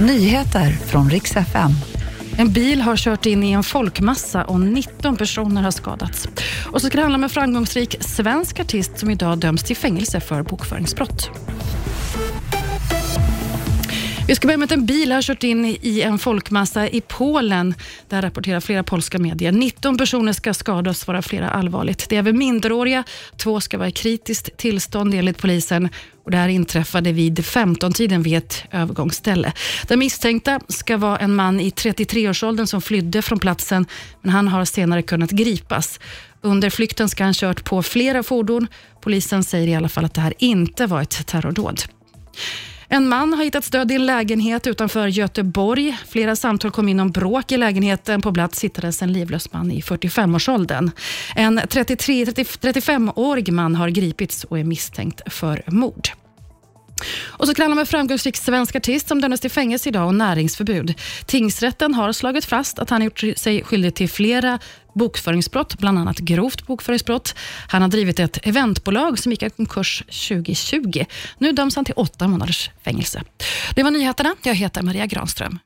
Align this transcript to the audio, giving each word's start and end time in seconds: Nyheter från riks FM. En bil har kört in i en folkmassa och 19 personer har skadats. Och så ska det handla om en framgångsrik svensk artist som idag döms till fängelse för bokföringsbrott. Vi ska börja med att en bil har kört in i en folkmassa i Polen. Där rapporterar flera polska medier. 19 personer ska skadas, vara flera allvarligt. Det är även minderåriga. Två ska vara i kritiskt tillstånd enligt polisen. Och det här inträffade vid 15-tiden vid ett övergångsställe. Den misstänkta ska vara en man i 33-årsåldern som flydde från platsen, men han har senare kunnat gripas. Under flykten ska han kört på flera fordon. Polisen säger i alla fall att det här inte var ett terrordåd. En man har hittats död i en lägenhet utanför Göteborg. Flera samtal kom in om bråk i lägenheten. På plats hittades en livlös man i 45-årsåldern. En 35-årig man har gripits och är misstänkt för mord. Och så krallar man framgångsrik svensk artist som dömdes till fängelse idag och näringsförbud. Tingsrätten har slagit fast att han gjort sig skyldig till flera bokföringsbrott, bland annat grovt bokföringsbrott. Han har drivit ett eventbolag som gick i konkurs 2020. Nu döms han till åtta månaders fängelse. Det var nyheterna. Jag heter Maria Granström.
Nyheter 0.00 0.70
från 0.70 1.10
riks 1.10 1.36
FM. 1.36 1.70
En 2.38 2.52
bil 2.52 2.80
har 2.80 2.96
kört 2.96 3.26
in 3.26 3.44
i 3.44 3.52
en 3.52 3.62
folkmassa 3.62 4.44
och 4.44 4.60
19 4.60 5.16
personer 5.16 5.62
har 5.62 5.70
skadats. 5.70 6.28
Och 6.72 6.80
så 6.80 6.86
ska 6.86 6.96
det 6.96 7.02
handla 7.02 7.16
om 7.16 7.24
en 7.24 7.30
framgångsrik 7.30 7.96
svensk 8.00 8.60
artist 8.60 8.98
som 8.98 9.10
idag 9.10 9.38
döms 9.38 9.62
till 9.62 9.76
fängelse 9.76 10.20
för 10.20 10.42
bokföringsbrott. 10.42 11.30
Vi 14.28 14.34
ska 14.34 14.46
börja 14.46 14.58
med 14.58 14.66
att 14.66 14.72
en 14.72 14.86
bil 14.86 15.12
har 15.12 15.22
kört 15.22 15.42
in 15.42 15.64
i 15.64 16.00
en 16.00 16.18
folkmassa 16.18 16.88
i 16.88 17.00
Polen. 17.00 17.74
Där 18.08 18.22
rapporterar 18.22 18.60
flera 18.60 18.82
polska 18.82 19.18
medier. 19.18 19.52
19 19.52 19.98
personer 19.98 20.32
ska 20.32 20.54
skadas, 20.54 21.06
vara 21.06 21.22
flera 21.22 21.50
allvarligt. 21.50 22.08
Det 22.08 22.16
är 22.16 22.18
även 22.18 22.38
minderåriga. 22.38 23.04
Två 23.36 23.60
ska 23.60 23.78
vara 23.78 23.88
i 23.88 23.92
kritiskt 23.92 24.56
tillstånd 24.56 25.14
enligt 25.14 25.38
polisen. 25.38 25.88
Och 26.24 26.30
det 26.30 26.36
här 26.36 26.48
inträffade 26.48 27.12
vid 27.12 27.38
15-tiden 27.38 28.22
vid 28.22 28.34
ett 28.36 28.64
övergångsställe. 28.70 29.52
Den 29.86 29.98
misstänkta 29.98 30.60
ska 30.68 30.96
vara 30.96 31.18
en 31.18 31.34
man 31.34 31.60
i 31.60 31.70
33-årsåldern 31.70 32.66
som 32.66 32.82
flydde 32.82 33.22
från 33.22 33.38
platsen, 33.38 33.86
men 34.22 34.32
han 34.32 34.48
har 34.48 34.64
senare 34.64 35.02
kunnat 35.02 35.30
gripas. 35.30 36.00
Under 36.40 36.70
flykten 36.70 37.08
ska 37.08 37.24
han 37.24 37.34
kört 37.34 37.64
på 37.64 37.82
flera 37.82 38.22
fordon. 38.22 38.66
Polisen 39.00 39.44
säger 39.44 39.68
i 39.68 39.74
alla 39.74 39.88
fall 39.88 40.04
att 40.04 40.14
det 40.14 40.20
här 40.20 40.34
inte 40.38 40.86
var 40.86 41.02
ett 41.02 41.26
terrordåd. 41.26 41.82
En 42.88 43.08
man 43.08 43.32
har 43.32 43.44
hittats 43.44 43.70
död 43.70 43.90
i 43.90 43.94
en 43.94 44.06
lägenhet 44.06 44.66
utanför 44.66 45.06
Göteborg. 45.06 45.98
Flera 46.08 46.36
samtal 46.36 46.70
kom 46.70 46.88
in 46.88 47.00
om 47.00 47.10
bråk 47.10 47.52
i 47.52 47.56
lägenheten. 47.56 48.22
På 48.22 48.32
plats 48.32 48.64
hittades 48.64 49.02
en 49.02 49.12
livlös 49.12 49.52
man 49.52 49.70
i 49.70 49.80
45-årsåldern. 49.80 50.90
En 51.36 51.60
35-årig 51.60 53.52
man 53.52 53.74
har 53.74 53.88
gripits 53.88 54.44
och 54.44 54.58
är 54.58 54.64
misstänkt 54.64 55.32
för 55.32 55.62
mord. 55.66 56.08
Och 57.38 57.46
så 57.46 57.54
krallar 57.54 57.74
man 57.74 57.86
framgångsrik 57.86 58.36
svensk 58.36 58.76
artist 58.76 59.08
som 59.08 59.20
dömdes 59.20 59.40
till 59.40 59.50
fängelse 59.50 59.88
idag 59.88 60.06
och 60.06 60.14
näringsförbud. 60.14 60.94
Tingsrätten 61.26 61.94
har 61.94 62.12
slagit 62.12 62.44
fast 62.44 62.78
att 62.78 62.90
han 62.90 63.02
gjort 63.02 63.24
sig 63.36 63.64
skyldig 63.64 63.94
till 63.94 64.08
flera 64.08 64.58
bokföringsbrott, 64.92 65.78
bland 65.78 65.98
annat 65.98 66.18
grovt 66.18 66.66
bokföringsbrott. 66.66 67.34
Han 67.68 67.82
har 67.82 67.88
drivit 67.88 68.20
ett 68.20 68.46
eventbolag 68.46 69.18
som 69.18 69.32
gick 69.32 69.42
i 69.42 69.50
konkurs 69.50 70.02
2020. 70.28 71.04
Nu 71.38 71.52
döms 71.52 71.76
han 71.76 71.84
till 71.84 71.94
åtta 71.96 72.28
månaders 72.28 72.70
fängelse. 72.84 73.22
Det 73.74 73.82
var 73.82 73.90
nyheterna. 73.90 74.34
Jag 74.42 74.54
heter 74.54 74.82
Maria 74.82 75.06
Granström. 75.06 75.58